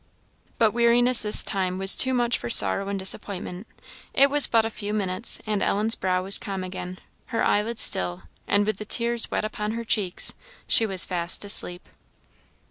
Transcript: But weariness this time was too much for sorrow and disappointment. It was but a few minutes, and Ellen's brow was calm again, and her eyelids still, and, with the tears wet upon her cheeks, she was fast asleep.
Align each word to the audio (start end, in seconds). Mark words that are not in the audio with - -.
But 0.57 0.71
weariness 0.71 1.21
this 1.21 1.43
time 1.43 1.77
was 1.77 1.95
too 1.95 2.15
much 2.15 2.35
for 2.35 2.49
sorrow 2.49 2.87
and 2.87 2.97
disappointment. 2.97 3.67
It 4.15 4.31
was 4.31 4.47
but 4.47 4.65
a 4.65 4.71
few 4.71 4.95
minutes, 4.95 5.39
and 5.45 5.61
Ellen's 5.61 5.93
brow 5.93 6.23
was 6.23 6.39
calm 6.39 6.63
again, 6.63 6.87
and 6.87 6.99
her 7.27 7.43
eyelids 7.43 7.83
still, 7.83 8.23
and, 8.47 8.65
with 8.65 8.77
the 8.77 8.83
tears 8.85 9.29
wet 9.29 9.45
upon 9.45 9.73
her 9.73 9.83
cheeks, 9.85 10.33
she 10.65 10.87
was 10.87 11.05
fast 11.05 11.45
asleep. 11.45 11.87